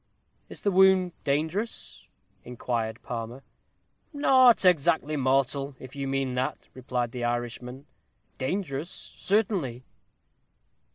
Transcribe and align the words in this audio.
"Is 0.49 0.63
the 0.63 0.71
wound 0.71 1.11
dangerous?" 1.23 2.07
inquired 2.43 3.03
Palmer. 3.03 3.43
"Not 4.11 4.65
exactly 4.65 5.15
mortal, 5.15 5.75
if 5.77 5.95
you 5.95 6.07
mean 6.07 6.33
that," 6.33 6.57
replied 6.73 7.11
the 7.11 7.23
Irishman; 7.23 7.85
"dangerous, 8.39 8.89
certainly." 8.89 9.83